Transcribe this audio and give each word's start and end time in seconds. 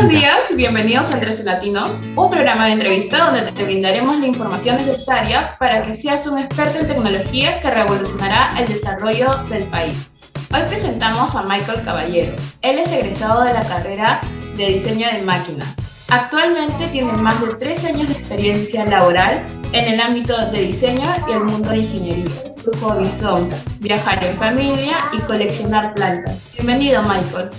Buenos 0.00 0.18
días, 0.18 0.40
bienvenidos 0.56 1.10
a 1.10 1.18
Entre 1.18 1.44
Latinos, 1.44 2.02
un 2.16 2.30
programa 2.30 2.64
de 2.64 2.72
entrevista 2.72 3.26
donde 3.26 3.52
te 3.52 3.64
brindaremos 3.64 4.18
la 4.18 4.28
información 4.28 4.78
necesaria 4.78 5.56
para 5.58 5.84
que 5.84 5.92
seas 5.92 6.26
un 6.26 6.38
experto 6.38 6.78
en 6.78 6.86
tecnología 6.86 7.60
que 7.60 7.70
revolucionará 7.70 8.58
el 8.58 8.66
desarrollo 8.66 9.26
del 9.50 9.64
país. 9.64 10.10
Hoy 10.54 10.62
presentamos 10.68 11.34
a 11.34 11.42
Michael 11.42 11.82
Caballero. 11.84 12.32
Él 12.62 12.78
es 12.78 12.90
egresado 12.90 13.44
de 13.44 13.52
la 13.52 13.62
carrera 13.68 14.22
de 14.56 14.68
diseño 14.68 15.06
de 15.12 15.20
máquinas. 15.20 15.68
Actualmente 16.08 16.88
tiene 16.88 17.12
más 17.12 17.38
de 17.42 17.54
tres 17.56 17.84
años 17.84 18.08
de 18.08 18.14
experiencia 18.14 18.86
laboral 18.86 19.42
en 19.72 19.94
el 19.94 20.00
ámbito 20.00 20.36
de 20.50 20.62
diseño 20.62 21.08
y 21.28 21.32
el 21.32 21.44
mundo 21.44 21.70
de 21.70 21.78
ingeniería. 21.78 22.30
Su 22.64 22.72
hobby 22.80 23.08
son 23.08 23.48
viajar 23.80 24.22
en 24.24 24.36
familia 24.36 25.04
y 25.12 25.20
coleccionar 25.20 25.94
plantas. 25.94 26.50
Bienvenido, 26.54 27.02
Michael. 27.02 27.50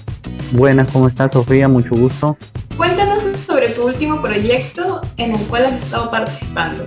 Buenas, 0.51 0.89
¿cómo 0.91 1.07
estás, 1.07 1.31
Sofía? 1.31 1.67
Mucho 1.67 1.95
gusto. 1.95 2.37
Cuéntanos 2.75 3.23
sobre 3.47 3.69
tu 3.69 3.87
último 3.87 4.21
proyecto 4.21 5.01
en 5.17 5.35
el 5.35 5.41
cual 5.47 5.65
has 5.65 5.83
estado 5.83 6.11
participando. 6.11 6.85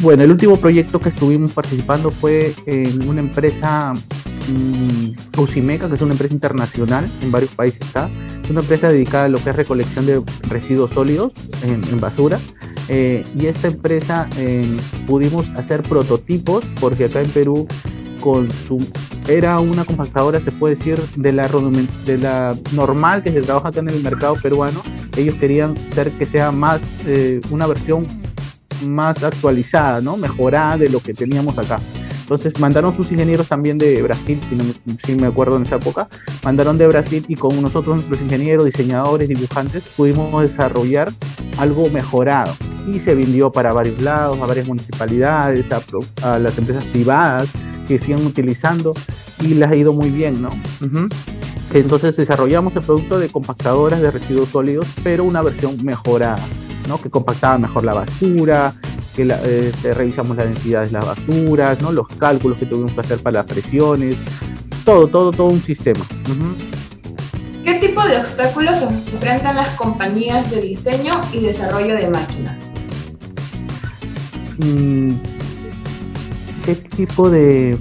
Bueno, 0.00 0.24
el 0.24 0.30
último 0.30 0.56
proyecto 0.56 0.98
que 0.98 1.10
estuvimos 1.10 1.52
participando 1.52 2.10
fue 2.10 2.54
en 2.66 3.08
una 3.08 3.20
empresa 3.20 3.92
Usimeca, 5.36 5.88
que 5.88 5.96
es 5.96 6.02
una 6.02 6.12
empresa 6.12 6.34
internacional, 6.34 7.08
en 7.22 7.32
varios 7.32 7.52
países 7.54 7.80
está. 7.80 8.08
Es 8.42 8.50
una 8.50 8.60
empresa 8.60 8.88
dedicada 8.88 9.24
a 9.24 9.28
lo 9.28 9.42
que 9.42 9.50
es 9.50 9.56
recolección 9.56 10.06
de 10.06 10.22
residuos 10.48 10.92
sólidos 10.92 11.32
en, 11.62 12.00
basura. 12.00 12.38
Eh, 12.88 13.24
y 13.34 13.46
esta 13.46 13.68
empresa 13.68 14.28
eh, 14.36 14.64
pudimos 15.06 15.48
hacer 15.56 15.82
prototipos, 15.82 16.64
porque 16.80 17.06
acá 17.06 17.20
en 17.20 17.30
Perú 17.30 17.66
era 19.28 19.60
una 19.60 19.84
compactadora, 19.84 20.40
se 20.40 20.50
puede 20.52 20.74
decir, 20.74 21.00
de 21.16 21.32
la, 21.32 22.56
normal 22.72 23.22
que 23.22 23.30
se 23.30 23.42
trabaja 23.42 23.68
acá 23.68 23.80
en 23.80 23.90
el 23.90 24.02
mercado 24.02 24.36
peruano. 24.36 24.82
Ellos 25.16 25.34
querían 25.34 25.74
hacer 25.92 26.10
que 26.12 26.26
sea 26.26 26.50
más 26.52 26.80
eh, 27.06 27.40
una 27.50 27.66
versión 27.66 28.06
más 28.84 29.22
actualizada, 29.22 30.00
¿no? 30.00 30.16
mejorada 30.16 30.76
de 30.76 30.88
lo 30.88 31.00
que 31.00 31.14
teníamos 31.14 31.56
acá. 31.58 31.80
Entonces 32.20 32.58
mandaron 32.58 32.96
sus 32.96 33.12
ingenieros 33.12 33.46
también 33.46 33.78
de 33.78 34.02
Brasil, 34.02 34.40
si, 34.48 34.56
no 34.56 34.64
si 35.04 35.14
me 35.14 35.28
acuerdo 35.28 35.56
en 35.56 35.62
esa 35.62 35.76
época, 35.76 36.08
mandaron 36.42 36.76
de 36.76 36.88
Brasil 36.88 37.24
y 37.28 37.36
con 37.36 37.62
nosotros, 37.62 37.94
nuestros 37.94 38.20
ingenieros, 38.20 38.66
diseñadores, 38.66 39.28
dibujantes, 39.28 39.84
pudimos 39.96 40.42
desarrollar 40.42 41.12
algo 41.56 41.88
mejorado 41.90 42.52
y 42.86 43.00
se 43.00 43.14
vendió 43.14 43.50
para 43.50 43.72
varios 43.72 44.00
lados, 44.00 44.38
a 44.40 44.46
varias 44.46 44.68
municipalidades, 44.68 45.66
a, 45.72 45.80
a 46.22 46.38
las 46.38 46.56
empresas 46.56 46.84
privadas 46.84 47.48
que 47.86 47.98
siguen 47.98 48.26
utilizando 48.26 48.94
y 49.40 49.48
les 49.54 49.68
ha 49.68 49.76
ido 49.76 49.92
muy 49.92 50.10
bien, 50.10 50.42
¿no? 50.42 50.50
Entonces 51.72 52.16
desarrollamos 52.16 52.74
el 52.76 52.82
producto 52.82 53.18
de 53.18 53.28
compactadoras 53.28 54.00
de 54.00 54.10
residuos 54.10 54.48
sólidos, 54.50 54.86
pero 55.02 55.24
una 55.24 55.42
versión 55.42 55.76
mejorada, 55.84 56.38
¿no? 56.88 56.98
Que 57.00 57.10
compactaba 57.10 57.58
mejor 57.58 57.84
la 57.84 57.94
basura, 57.94 58.72
que 59.14 59.26
eh, 59.28 59.72
revisamos 59.94 60.36
la 60.36 60.44
densidad 60.44 60.84
de 60.84 60.92
las 60.92 61.04
basuras, 61.04 61.80
¿no? 61.80 61.92
Los 61.92 62.08
cálculos 62.08 62.58
que 62.58 62.66
tuvimos 62.66 62.92
que 62.92 63.00
hacer 63.00 63.18
para 63.18 63.38
las 63.38 63.46
presiones, 63.46 64.16
todo, 64.84 65.08
todo, 65.08 65.30
todo 65.30 65.48
un 65.48 65.62
sistema. 65.62 66.04
¿Qué 67.64 67.74
tipo 67.74 68.02
de 68.06 68.18
obstáculos 68.18 68.82
enfrentan 68.82 69.56
las 69.56 69.70
compañías 69.70 70.48
de 70.50 70.60
diseño 70.60 71.12
y 71.32 71.40
desarrollo 71.40 71.96
de 71.96 72.08
máquinas? 72.10 72.70
Mm, 74.58 75.12
qué 76.64 76.74
tipo 76.74 77.30
de... 77.30 77.78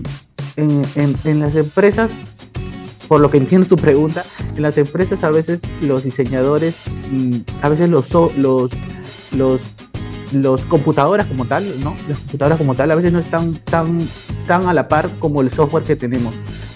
En, 0.57 1.39
las 1.39 1.55
empresas, 1.55 2.11
por 3.09 3.19
lo 3.19 3.29
que 3.29 3.37
entiendo 3.37 3.67
tu 3.67 3.75
pregunta, 3.75 4.23
en 4.55 4.61
las 4.61 4.77
empresas 4.77 5.23
a 5.25 5.29
veces 5.29 5.59
los 5.81 6.05
diseñadores, 6.05 6.75
a 7.61 7.67
veces 7.67 7.89
los, 7.89 8.09
los, 8.37 8.71
los, 9.35 9.61
los 10.31 10.61
computadoras 10.63 11.27
como 11.27 11.43
tal, 11.45 11.65
¿no? 11.83 11.93
Las 12.07 12.19
computadoras 12.19 12.57
como 12.57 12.73
tal 12.73 12.91
a 12.91 12.95
veces 12.95 13.11
no 13.11 13.19
están 13.19 13.53
tan, 13.55 14.07
tan 14.47 14.67
a 14.67 14.73
la 14.73 14.87
par 14.87 15.09
como 15.19 15.41
el 15.41 15.51
software 15.51 15.83
que 15.83 15.97
tenemos. 15.97 16.33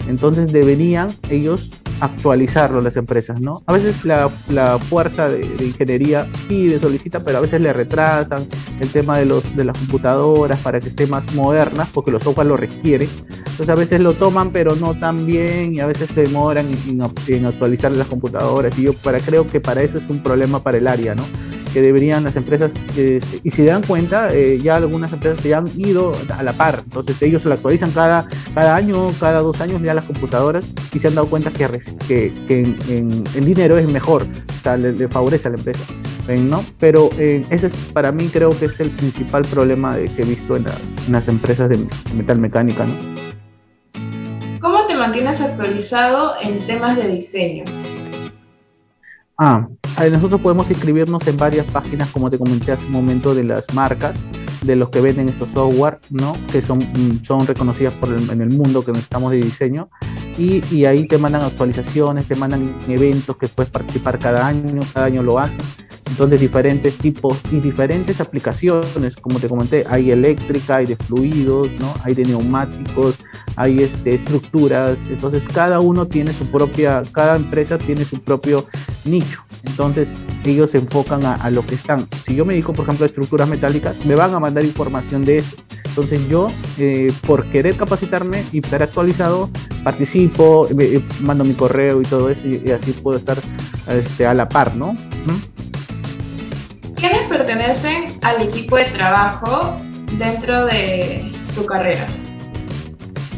Entonces 0.08 0.52
deberían 0.52 1.08
ellos 1.30 1.70
actualizarlo 2.00 2.80
las 2.80 2.96
empresas, 2.96 3.40
¿no? 3.40 3.62
A 3.66 3.72
veces 3.72 4.04
la, 4.04 4.30
la 4.48 4.78
fuerza 4.78 5.28
de, 5.28 5.40
ingeniería 5.64 6.26
pide, 6.48 6.78
solicita, 6.78 7.22
pero 7.22 7.38
a 7.38 7.40
veces 7.40 7.60
le 7.60 7.72
retrasan 7.72 8.46
el 8.80 8.88
tema 8.88 9.18
de, 9.18 9.26
los, 9.26 9.54
de 9.56 9.64
las 9.64 9.76
computadoras 9.76 10.58
para 10.60 10.80
que 10.80 10.88
esté 10.88 11.06
más 11.06 11.32
modernas, 11.34 11.88
porque 11.92 12.10
los 12.10 12.22
software 12.22 12.46
lo 12.46 12.56
requiere. 12.56 13.08
Entonces 13.38 13.68
a 13.68 13.74
veces 13.74 14.00
lo 14.00 14.14
toman, 14.14 14.50
pero 14.50 14.74
no 14.76 14.94
tan 14.94 15.26
bien, 15.26 15.74
y 15.74 15.80
a 15.80 15.86
veces 15.86 16.10
se 16.10 16.22
demoran 16.22 16.66
en, 16.88 17.02
en 17.26 17.46
actualizar 17.46 17.92
las 17.92 18.08
computadoras. 18.08 18.78
Y 18.78 18.82
yo 18.82 18.92
para, 18.94 19.20
creo 19.20 19.46
que 19.46 19.60
para 19.60 19.82
eso 19.82 19.98
es 19.98 20.08
un 20.08 20.22
problema 20.22 20.62
para 20.62 20.78
el 20.78 20.88
área, 20.88 21.14
¿no? 21.14 21.24
Que 21.72 21.82
deberían 21.82 22.24
las 22.24 22.36
empresas, 22.36 22.72
eh, 22.96 23.20
y 23.42 23.50
si 23.50 23.64
dan 23.64 23.82
cuenta, 23.82 24.32
eh, 24.32 24.58
ya 24.62 24.76
algunas 24.76 25.12
empresas 25.12 25.40
se 25.40 25.54
han 25.54 25.66
ido 25.76 26.16
a 26.36 26.42
la 26.42 26.52
par, 26.52 26.82
entonces 26.84 27.20
ellos 27.22 27.44
lo 27.44 27.54
actualizan 27.54 27.90
cada, 27.90 28.26
cada 28.54 28.76
año, 28.76 29.12
cada 29.18 29.40
dos 29.40 29.60
años 29.60 29.80
ya 29.82 29.94
las 29.94 30.06
computadoras 30.06 30.64
y 30.92 30.98
se 30.98 31.08
han 31.08 31.14
dado 31.14 31.28
cuenta 31.28 31.50
que, 31.50 31.92
que, 32.06 32.32
en, 32.88 33.24
dinero 33.44 33.78
es 33.78 33.88
mejor, 33.88 34.22
o 34.22 34.62
sea, 34.62 34.76
le, 34.76 35.08
favorece 35.08 35.48
a 35.48 35.50
la 35.52 35.56
empresa. 35.56 35.84
¿no? 36.28 36.64
Pero 36.78 37.10
eh, 37.18 37.44
ese 37.50 37.66
es, 37.66 37.72
para 37.92 38.12
mí 38.12 38.28
creo 38.32 38.56
que 38.56 38.66
es 38.66 38.78
el 38.78 38.90
principal 38.90 39.42
problema 39.42 39.96
que 39.96 40.22
he 40.22 40.24
visto 40.24 40.54
en, 40.54 40.64
en 41.06 41.12
las 41.12 41.26
empresas 41.26 41.68
de 41.68 41.78
metal 42.14 42.38
mecánica. 42.38 42.86
¿no? 42.86 42.94
¿Cómo 44.60 44.86
te 44.86 44.94
mantienes 44.94 45.40
actualizado 45.40 46.34
en 46.42 46.64
temas 46.66 46.94
de 46.94 47.08
diseño? 47.08 47.64
Ah, 49.38 49.66
nosotros 50.08 50.40
podemos 50.40 50.70
inscribirnos 50.70 51.26
en 51.26 51.36
varias 51.36 51.66
páginas, 51.66 52.08
como 52.08 52.30
te 52.30 52.38
comenté 52.38 52.72
hace 52.72 52.86
un 52.86 52.92
momento, 52.92 53.34
de 53.34 53.44
las 53.44 53.66
marcas, 53.74 54.14
de 54.62 54.76
los 54.76 54.88
que 54.88 55.00
venden 55.00 55.28
estos 55.28 55.48
software, 55.52 55.98
¿no? 56.10 56.32
Que 56.50 56.62
son, 56.62 56.78
mm, 56.78 57.24
son 57.24 57.46
reconocidas 57.46 57.92
por 57.94 58.08
el, 58.08 58.30
en 58.30 58.40
el 58.40 58.50
mundo 58.50 58.82
que 58.82 58.92
necesitamos 58.92 59.32
de 59.32 59.42
diseño. 59.42 59.90
Y, 60.38 60.64
y, 60.74 60.86
ahí 60.86 61.06
te 61.06 61.18
mandan 61.18 61.42
actualizaciones, 61.42 62.26
te 62.26 62.34
mandan 62.34 62.74
eventos 62.88 63.36
que 63.36 63.48
puedes 63.48 63.70
participar 63.70 64.18
cada 64.18 64.46
año, 64.46 64.80
cada 64.94 65.06
año 65.06 65.22
lo 65.22 65.38
hacen. 65.38 65.58
Entonces 66.10 66.40
diferentes 66.40 66.98
tipos 66.98 67.38
y 67.52 67.60
diferentes 67.60 68.20
aplicaciones, 68.20 69.16
como 69.16 69.38
te 69.38 69.48
comenté, 69.48 69.84
hay 69.88 70.10
eléctrica, 70.10 70.76
hay 70.76 70.86
de 70.86 70.96
fluidos, 70.96 71.70
¿no? 71.78 71.94
hay 72.02 72.14
de 72.14 72.24
neumáticos, 72.24 73.14
hay 73.56 73.84
este, 73.84 74.16
estructuras, 74.16 74.98
entonces 75.08 75.44
cada 75.52 75.80
uno 75.80 76.06
tiene 76.06 76.32
su 76.32 76.46
propia, 76.46 77.02
cada 77.12 77.36
empresa 77.36 77.78
tiene 77.78 78.04
su 78.04 78.20
propio 78.20 78.66
nicho, 79.04 79.44
entonces 79.64 80.08
ellos 80.44 80.70
se 80.70 80.78
enfocan 80.78 81.24
a, 81.24 81.50
lo 81.50 81.64
que 81.64 81.74
están. 81.74 82.06
Si 82.26 82.34
yo 82.34 82.44
me 82.44 82.54
dedico, 82.54 82.72
por 82.72 82.84
ejemplo, 82.84 83.04
a 83.04 83.08
estructuras 83.08 83.48
metálicas, 83.48 84.04
me 84.06 84.14
van 84.14 84.34
a 84.34 84.40
mandar 84.40 84.64
información 84.64 85.24
de 85.24 85.38
eso. 85.38 85.56
Entonces 85.84 86.28
yo, 86.28 86.50
eh, 86.78 87.12
por 87.26 87.44
querer 87.46 87.76
capacitarme 87.76 88.44
y 88.52 88.58
estar 88.58 88.82
actualizado, 88.82 89.50
participo, 89.82 90.68
mando 91.20 91.44
mi 91.44 91.54
correo 91.54 92.00
y 92.00 92.04
todo 92.04 92.30
eso 92.30 92.46
y, 92.46 92.70
así 92.70 92.92
puedo 92.92 93.18
estar 93.18 93.38
este, 93.88 94.26
a 94.26 94.34
la 94.34 94.48
par, 94.48 94.76
¿no? 94.76 94.96
¿Quiénes 96.94 97.22
pertenecen 97.28 98.04
al 98.22 98.42
equipo 98.42 98.76
de 98.76 98.84
trabajo 98.84 99.76
dentro 100.16 100.66
de 100.66 101.24
tu 101.54 101.66
carrera? 101.66 102.06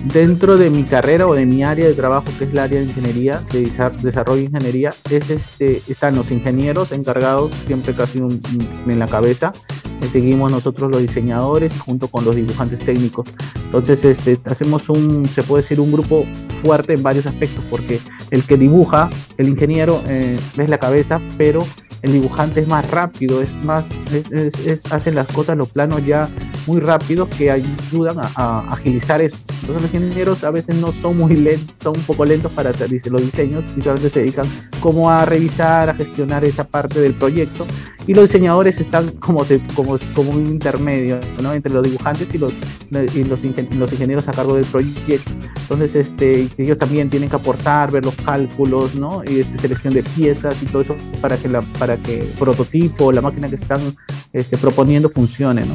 Dentro 0.05 0.57
de 0.57 0.69
mi 0.69 0.83
carrera 0.83 1.29
o 1.29 1.35
de 1.35 1.47
mi 1.47 1.63
área 1.63 1.87
de 1.87 1.95
trabajo, 1.95 2.27
que 2.37 2.45
es 2.45 2.51
el 2.51 2.59
área 2.59 2.81
de 2.81 2.87
ingeniería, 2.87 3.41
de 3.53 3.71
desarrollo 4.03 4.41
de 4.41 4.45
ingeniería, 4.47 4.93
es 5.11 5.31
este, 5.31 5.81
están 5.89 6.17
los 6.17 6.31
ingenieros 6.31 6.91
encargados, 6.93 7.53
siempre 7.67 7.95
casi 7.95 8.19
en 8.19 8.99
la 8.99 9.07
cabeza, 9.07 9.53
seguimos 10.11 10.51
nosotros 10.51 10.91
los 10.91 11.01
diseñadores 11.01 11.79
junto 11.79 12.09
con 12.09 12.25
los 12.25 12.35
dibujantes 12.35 12.81
técnicos. 12.81 13.29
Entonces 13.67 14.05
este, 14.05 14.39
hacemos 14.45 14.89
un, 14.89 15.27
se 15.29 15.43
puede 15.43 15.63
decir, 15.63 15.81
un 15.81 15.93
grupo 15.93 16.27
fuerte 16.63 16.95
en 16.95 17.03
varios 17.03 17.27
aspectos, 17.27 17.65
porque 17.71 18.01
el 18.31 18.43
que 18.45 18.57
dibuja, 18.57 19.11
el 19.39 19.49
ingeniero, 19.49 20.03
eh, 20.09 20.39
es 20.59 20.71
la 20.71 20.79
cabeza, 20.79 21.21
pero 21.39 21.65
el 22.03 22.13
dibujante 22.13 22.61
es 22.61 22.69
más 22.69 22.91
rápido, 22.91 23.41
es 23.41 23.53
más, 23.65 23.85
es, 24.13 24.83
hacen 24.91 25.15
las 25.15 25.29
cosas, 25.29 25.57
los 25.57 25.71
planos 25.71 26.05
ya 26.05 26.29
muy 26.67 26.81
rápidos 26.81 27.29
que 27.29 27.51
ayudan 27.51 28.19
a, 28.19 28.73
agilizar 28.73 29.21
eso. 29.21 29.37
Entonces 29.63 29.83
los 29.83 29.95
ingenieros 29.95 30.45
a 30.45 30.51
veces 30.51 30.75
no 30.77 30.93
son 30.93 31.17
muy 31.19 31.37
lentos, 31.37 31.75
son 31.83 31.97
un 31.97 32.03
poco 32.03 32.25
lentos 32.25 32.51
para 32.53 32.71
hacer 32.71 32.91
los 33.11 33.23
diseños 33.23 33.65
y 33.77 33.83
solamente 33.83 34.11
se 34.11 34.21
dedican 34.21 34.47
como 34.81 35.11
a 35.11 35.25
revisar, 35.25 35.91
a 35.91 35.95
gestionar 35.95 36.45
esa 36.45 36.65
parte 36.65 37.01
del 37.01 37.15
proyecto 37.15 37.67
y 38.07 38.15
los 38.15 38.29
diseñadores 38.29 38.81
están 38.81 39.09
como, 39.13 39.45
como, 39.75 39.99
como 40.15 40.31
un 40.33 40.47
intermedio 40.47 41.21
¿no? 41.41 41.53
entre 41.53 41.73
los 41.73 41.83
dibujantes 41.85 42.29
y 42.35 42.39
los, 42.39 42.53
y 42.91 43.25
los, 43.25 43.39
los, 43.77 43.93
ingenieros 43.93 44.29
a 44.29 44.33
cargo 44.33 44.55
del 44.55 44.65
proyecto. 44.65 45.31
Entonces 45.63 45.95
este, 45.95 46.49
ellos 46.59 46.79
también 46.79 47.09
tienen 47.09 47.29
que 47.29 47.37
aportar, 47.37 47.93
ver 47.93 48.05
los 48.05 48.15
cálculos 48.17 48.95
¿no? 48.95 49.23
y 49.25 49.41
este, 49.41 49.59
selección 49.59 49.95
de 49.95 50.03
piezas 50.03 50.61
y 50.63 50.67
todo 50.67 50.83
eso 50.83 50.97
para 51.21 51.37
que, 51.37 51.49
la, 51.49 51.61
para 51.79 51.97
que 51.97 52.23
el 52.23 52.29
prototipo, 52.29 53.13
la 53.13 53.21
máquina 53.21 53.49
que 53.49 53.57
están 53.57 53.81
este, 54.33 54.59
proponiendo 54.59 55.09
funcione. 55.09 55.65
¿no? 55.65 55.75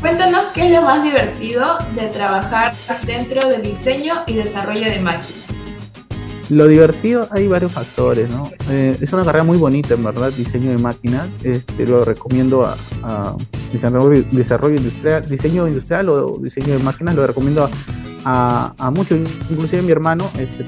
Cuéntanos 0.00 0.44
qué 0.54 0.66
es 0.66 0.72
lo 0.72 0.82
más 0.82 1.02
divertido 1.02 1.76
de 1.96 2.06
trabajar 2.06 2.72
dentro 3.04 3.48
del 3.48 3.62
diseño 3.62 4.14
y 4.28 4.34
desarrollo 4.34 4.84
de 4.84 5.00
máquinas. 5.00 5.46
Lo 6.50 6.66
divertido, 6.66 7.28
hay 7.30 7.48
varios 7.48 7.72
factores, 7.72 8.30
¿no? 8.30 8.48
Eh, 8.70 8.96
es 9.00 9.12
una 9.12 9.24
carrera 9.24 9.44
muy 9.44 9.58
bonita, 9.58 9.94
en 9.94 10.04
verdad, 10.04 10.32
diseño 10.32 10.70
de 10.70 10.78
máquinas. 10.78 11.26
Este, 11.42 11.84
lo 11.84 12.04
recomiendo 12.04 12.64
a, 12.64 13.36
desarrollo, 13.72 14.76
industrial, 14.76 15.28
diseño 15.28 15.66
industrial 15.66 16.08
o 16.08 16.38
diseño 16.38 16.78
de 16.78 16.78
máquinas, 16.78 17.16
lo 17.16 17.26
recomiendo 17.26 17.68
a, 18.24 18.72
a, 18.78 18.90
muchos, 18.90 19.18
inclusive 19.50 19.82
mi 19.82 19.90
hermano 19.90 20.30
este, 20.38 20.64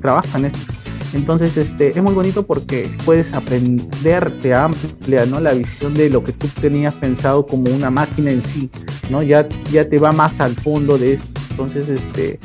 trabaja 0.00 0.38
en 0.38 0.46
esto. 0.46 0.77
Entonces, 1.14 1.56
este, 1.56 1.88
es 1.88 2.02
muy 2.02 2.12
bonito 2.12 2.44
porque 2.44 2.90
puedes 3.04 3.32
aprender, 3.32 4.30
te 4.42 4.54
amplia, 4.54 5.26
¿no? 5.26 5.40
La 5.40 5.52
visión 5.52 5.94
de 5.94 6.10
lo 6.10 6.22
que 6.22 6.32
tú 6.32 6.48
tenías 6.60 6.94
pensado 6.94 7.46
como 7.46 7.70
una 7.70 7.90
máquina 7.90 8.30
en 8.30 8.42
sí, 8.42 8.68
¿no? 9.10 9.22
Ya, 9.22 9.48
ya 9.72 9.88
te 9.88 9.98
va 9.98 10.12
más 10.12 10.40
al 10.40 10.54
fondo 10.54 10.98
de 10.98 11.14
esto. 11.14 11.40
Entonces, 11.50 11.88
este, 11.88 12.38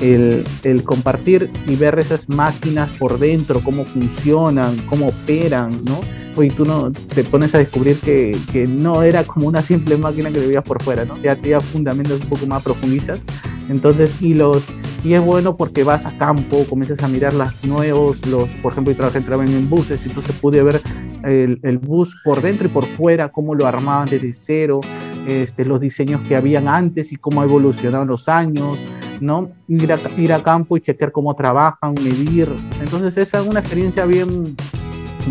el, 0.00 0.82
compartir 0.84 1.50
y 1.66 1.76
ver 1.76 1.98
esas 1.98 2.28
máquinas 2.28 2.88
por 2.98 3.18
dentro, 3.18 3.60
cómo 3.60 3.84
funcionan, 3.84 4.76
cómo 4.88 5.08
operan, 5.08 5.70
¿no? 5.84 6.00
Y 6.42 6.50
tú 6.50 6.66
no 6.66 6.92
te 6.92 7.24
pones 7.24 7.54
a 7.54 7.58
descubrir 7.58 7.96
que, 7.96 8.66
no 8.68 9.02
era 9.02 9.24
como 9.24 9.48
una 9.48 9.62
simple 9.62 9.96
máquina 9.96 10.30
que 10.30 10.40
veías 10.40 10.64
por 10.64 10.82
fuera, 10.82 11.04
¿no? 11.04 11.16
Ya 11.22 11.34
te 11.34 11.58
fundamentos 11.60 12.20
un 12.22 12.28
poco 12.28 12.46
más 12.46 12.62
profundizas. 12.62 13.20
Entonces, 13.68 14.10
y 14.20 14.34
los 14.34 14.62
y 15.04 15.14
es 15.14 15.24
bueno 15.24 15.56
porque 15.56 15.84
vas 15.84 16.04
a 16.04 16.16
campo, 16.18 16.64
comienzas 16.68 17.02
a 17.02 17.08
mirar 17.08 17.32
los 17.32 17.64
nuevos, 17.64 18.24
los, 18.26 18.48
por 18.62 18.72
ejemplo, 18.72 18.92
yo 18.92 18.98
trabajé 18.98 19.18
en 19.18 19.68
buses, 19.68 20.04
entonces 20.04 20.34
pude 20.36 20.62
ver 20.62 20.80
el, 21.24 21.60
el, 21.62 21.78
bus 21.78 22.20
por 22.24 22.40
dentro 22.42 22.66
y 22.66 22.70
por 22.70 22.84
fuera, 22.84 23.30
cómo 23.30 23.54
lo 23.54 23.66
armaban 23.66 24.08
desde 24.08 24.32
cero, 24.32 24.80
este, 25.26 25.64
los 25.64 25.80
diseños 25.80 26.20
que 26.22 26.36
habían 26.36 26.68
antes 26.68 27.12
y 27.12 27.16
cómo 27.16 27.40
ha 27.40 27.44
evolucionado 27.44 28.04
los 28.04 28.28
años, 28.28 28.78
¿no? 29.20 29.50
Ir 29.68 29.92
a, 29.92 29.98
ir 30.16 30.32
a 30.32 30.42
campo 30.42 30.76
y 30.76 30.80
chequear 30.80 31.12
cómo 31.12 31.34
trabajan, 31.34 31.94
medir. 31.94 32.48
Entonces 32.80 33.16
esa 33.16 33.40
es 33.40 33.46
una 33.46 33.60
experiencia 33.60 34.04
bien, 34.06 34.56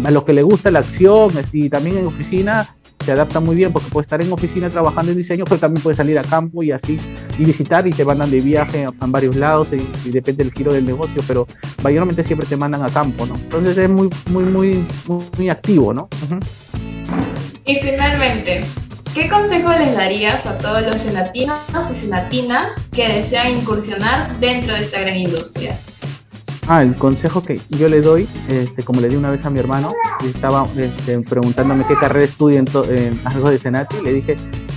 a 0.04 0.12
los 0.12 0.24
que 0.24 0.34
le 0.34 0.44
gusta 0.44 0.72
la 0.72 0.80
acción 0.80 1.32
y 1.54 1.70
también 1.70 1.98
en 1.98 2.08
oficina 2.08 2.68
se 3.04 3.12
adapta 3.12 3.40
muy 3.40 3.56
bien 3.56 3.72
porque 3.72 3.90
puede 3.90 4.04
estar 4.04 4.22
en 4.22 4.32
oficina 4.32 4.70
trabajando 4.70 5.12
en 5.12 5.18
diseño, 5.18 5.44
pero 5.46 5.60
también 5.60 5.84
puede 5.84 5.96
salir 5.96 6.18
a 6.18 6.24
campo 6.24 6.64
y 6.64 6.72
así 6.72 7.00
y 7.38 7.46
visitar 7.46 7.86
y 7.88 7.92
te 7.92 8.06
mandan 8.06 8.32
de 8.32 8.40
viaje 8.40 8.86
a, 8.86 8.92
varios 9.08 9.36
lados 9.36 9.70
y, 9.74 10.10
depende 10.10 10.44
del 10.44 10.54
giro 10.54 10.74
del 10.74 10.86
negocio, 10.86 11.24
pero 11.28 11.48
mayormente 11.84 12.24
siempre 12.24 12.48
te 12.48 12.58
mandan 12.58 12.84
a 12.84 12.90
campo, 12.90 13.26
¿no? 13.26 13.36
Entonces 13.36 13.78
es 13.78 13.90
muy, 13.90 14.10
muy, 14.32 14.44
muy, 14.44 14.86
muy, 15.38 15.50
activo, 15.50 15.94
¿no? 15.94 16.10
Y 17.66 17.76
finalmente, 17.76 18.66
¿Qué 19.14 19.30
consejo 19.30 19.70
les 19.70 19.96
darías 19.96 20.46
a 20.46 20.58
todos 20.58 20.82
los 20.82 21.00
senatinos 21.00 21.58
y 21.90 21.96
senatinas 21.96 22.68
que 22.92 23.08
desean 23.08 23.50
incursionar 23.50 24.38
dentro 24.42 24.74
de 24.74 24.82
esta 24.82 25.00
gran 25.00 25.16
industria? 25.16 25.80
Ah, 26.68 26.82
el 26.82 26.96
consejo 26.96 27.42
que 27.42 27.62
yo 27.70 27.88
le 27.88 28.02
doy, 28.02 28.28
este, 28.50 28.84
como 28.84 29.00
le 29.00 29.08
di 29.08 29.16
una 29.16 29.30
vez 29.30 29.46
a 29.46 29.50
mi 29.50 29.60
hermano, 29.60 29.94
estaba 30.26 30.68
este, 30.78 31.22
preguntándome 31.22 31.86
qué 31.88 31.96
carrera 31.96 32.26
estudia 32.26 32.60
en, 32.60 33.20
algo 33.24 33.52
de 33.52 33.58
Senati, 33.60 33.96
le 34.04 34.14
dije, 34.14 34.36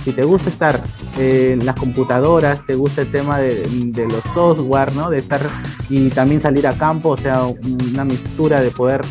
si 0.09 0.15
te 0.15 0.23
gusta 0.23 0.49
estar 0.49 0.81
en 1.19 1.63
las 1.63 1.75
computadoras, 1.75 2.65
te 2.65 2.73
gusta 2.73 3.01
el 3.01 3.11
tema 3.11 3.37
de, 3.37 4.07
los 4.09 4.23
software, 4.33 4.91
¿no? 4.95 5.11
De 5.11 5.19
estar 5.19 5.39
y 5.87 6.09
también 6.09 6.41
salir 6.41 6.65
a 6.65 6.73
campo, 6.73 7.09
o 7.09 7.17
sea, 7.17 7.43
una 7.43 8.05
mixtura 8.05 8.59
de 8.59 8.71
poder 8.71 9.01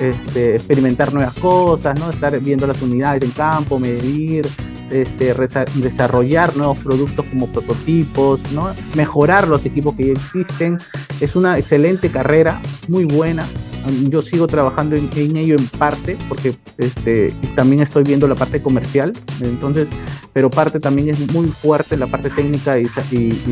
este, 0.00 0.54
experimentar 0.54 1.12
nuevas 1.12 1.34
cosas, 1.34 1.98
¿no? 1.98 2.08
Estar 2.08 2.38
viendo 2.38 2.68
las 2.68 2.80
unidades 2.82 3.24
en 3.24 3.30
campo, 3.32 3.80
medir, 3.80 4.48
este, 4.90 5.34
desarrollar 5.74 6.56
nuevos 6.56 6.78
productos 6.78 7.26
como 7.26 7.48
prototipos, 7.48 8.40
¿no? 8.52 8.72
mejorar 8.94 9.48
los 9.48 9.66
equipos 9.66 9.96
que 9.96 10.06
ya 10.06 10.12
existen. 10.12 10.78
Es 11.20 11.34
una 11.34 11.58
excelente 11.58 12.10
carrera, 12.10 12.62
muy 12.86 13.06
buena. 13.06 13.44
Yo 14.08 14.22
sigo 14.22 14.46
trabajando 14.46 14.96
en, 14.96 15.36
ello 15.36 15.56
en 15.56 15.66
parte 15.66 16.16
porque 16.28 16.54
este, 16.78 17.32
también 17.54 17.82
estoy 17.82 18.02
viendo 18.02 18.26
la 18.26 18.34
parte 18.34 18.62
comercial, 18.62 19.12
entonces, 19.40 19.88
pero 20.32 20.48
parte 20.50 20.80
también 20.80 21.10
es 21.10 21.32
muy 21.32 21.46
fuerte 21.48 21.96
la 21.96 22.06
parte 22.06 22.30
técnica 22.30 22.78
y, 22.78 22.88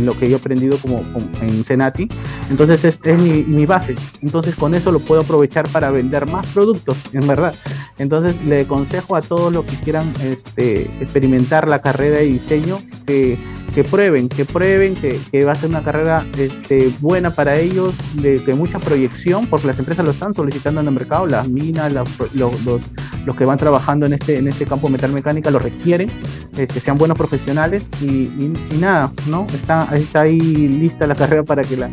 lo 0.03 0.19
que 0.19 0.29
yo 0.29 0.37
he 0.37 0.41
aprendido 0.41 0.79
como, 0.79 1.03
en 1.41 1.65
Senati. 1.65 2.09
Entonces 2.51 2.85
es, 2.85 2.99
es 3.05 3.19
mi, 3.19 3.45
mi, 3.45 3.67
base. 3.67 3.95
Entonces 4.23 4.55
con 4.55 4.75
eso 4.75 4.91
lo 4.91 5.01
puedo 5.01 5.21
aprovechar 5.21 5.69
para 5.69 5.91
vender 5.91 6.31
más 6.31 6.47
productos, 6.47 6.97
en 7.13 7.27
verdad. 7.27 7.55
Entonces 7.99 8.35
le 8.47 8.63
aconsejo 8.63 9.17
a 9.17 9.23
todos 9.23 9.53
los 9.53 9.65
que 9.65 9.77
quieran 9.77 10.13
este, 10.23 10.83
experimentar 11.01 11.69
la 11.69 11.81
carrera 11.81 12.19
de 12.19 12.25
diseño 12.25 12.79
que, 13.07 13.39
que 13.75 13.85
prueben, 13.85 14.29
que 14.29 14.45
prueben, 14.45 14.95
que, 14.95 15.45
va 15.45 15.53
a 15.53 15.55
ser 15.55 15.71
una 15.71 15.83
carrera 15.83 16.25
este, 16.39 16.93
buena 17.01 17.31
para 17.31 17.59
ellos, 17.59 17.95
de, 18.15 18.41
mucha 18.55 18.79
proyección, 18.79 19.47
porque 19.47 19.67
las 19.67 19.79
empresas 19.79 20.05
lo 20.05 20.11
están 20.11 20.35
solicitando 20.35 20.81
en 20.81 20.89
el 20.89 20.93
mercado, 20.93 21.27
las 21.27 21.49
minas, 21.49 21.93
los, 21.93 22.09
los, 22.35 23.37
que 23.37 23.45
van 23.45 23.57
trabajando 23.57 24.05
en 24.07 24.13
este, 24.15 24.39
en 24.39 24.49
este 24.49 24.67
campo 24.67 24.89
metalmecánica 24.89 25.51
lo 25.51 25.59
requieren, 25.59 26.11
que 26.55 26.65
este, 26.65 26.81
sean 26.81 26.99
buenos 26.99 27.17
profesionales 27.17 27.85
y, 28.01 28.07
y, 28.07 28.53
nada, 28.79 29.11
¿no? 29.27 29.47
Está, 29.55 29.89
está 29.97 30.23
ahí 30.23 30.39
lista 30.39 31.07
la 31.07 31.15
carrera 31.15 31.43
para 31.43 31.63
que 31.63 31.77
la, 31.77 31.89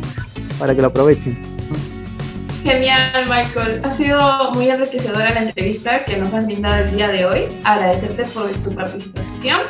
para 0.58 0.74
que 0.74 0.82
la 0.82 0.88
aprovechen. 0.88 1.36
Genial, 2.62 3.26
Michael. 3.26 3.80
Ha 3.84 3.90
sido 3.90 4.50
muy 4.52 4.68
enriquecedora 4.68 5.30
la 5.30 5.42
entrevista 5.44 6.04
que 6.04 6.18
nos 6.18 6.34
has 6.34 6.44
brindado 6.44 6.84
el 6.84 6.94
día 6.94 7.08
de 7.08 7.24
hoy. 7.24 7.44
Agradecerte 7.64 8.24
por 8.24 8.50
tu 8.50 8.74
participación. 8.74 9.60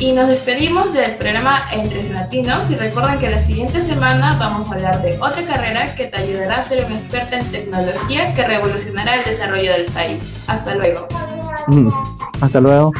Y 0.00 0.12
nos 0.12 0.28
despedimos 0.28 0.92
del 0.92 1.16
programa 1.16 1.60
Entre 1.72 2.08
Latinos 2.10 2.70
y 2.70 2.76
recuerden 2.76 3.18
que 3.18 3.30
la 3.30 3.40
siguiente 3.40 3.82
semana 3.82 4.36
vamos 4.38 4.70
a 4.70 4.74
hablar 4.76 5.02
de 5.02 5.18
otra 5.18 5.42
carrera 5.42 5.92
que 5.96 6.06
te 6.06 6.16
ayudará 6.16 6.58
a 6.58 6.62
ser 6.62 6.84
un 6.84 6.92
experto 6.92 7.34
en 7.34 7.44
tecnología 7.50 8.32
que 8.32 8.46
revolucionará 8.46 9.16
el 9.16 9.24
desarrollo 9.24 9.72
del 9.72 9.86
país. 9.86 10.36
Hasta 10.46 10.76
luego. 10.76 11.08
Mm, 11.66 11.90
hasta 12.40 12.60
luego. 12.60 12.92